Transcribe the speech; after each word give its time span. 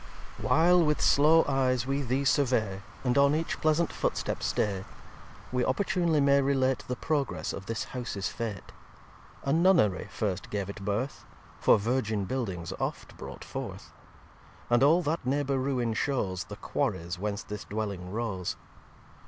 xi 0.37 0.43
While 0.47 0.83
with 0.83 0.99
slow 0.99 1.45
Eyes 1.47 1.85
we 1.85 2.01
these 2.01 2.27
survey, 2.31 2.81
And 3.03 3.19
on 3.19 3.35
each 3.35 3.61
pleasant 3.61 3.93
footstep 3.93 4.41
stay, 4.41 4.83
We 5.51 5.63
opportunly 5.63 6.19
may 6.23 6.41
relate 6.41 6.79
The 6.87 6.95
progress 6.95 7.53
of 7.53 7.67
this 7.67 7.83
Houses 7.83 8.27
Fate. 8.27 8.71
A 9.43 9.53
Nunnery 9.53 10.07
first 10.09 10.49
gave 10.49 10.71
it 10.71 10.83
birth. 10.83 11.23
For 11.59 11.77
Virgin 11.77 12.25
Buildings 12.25 12.73
oft 12.79 13.15
brought 13.15 13.43
forth. 13.45 13.91
And 14.71 14.81
all 14.81 15.03
that 15.03 15.23
Neighbour 15.23 15.59
Ruine 15.59 15.93
shows 15.93 16.45
The 16.45 16.55
Quarries 16.55 17.19
whence 17.19 17.43
this 17.43 17.63
dwelling 17.63 18.11
rose. 18.11 18.55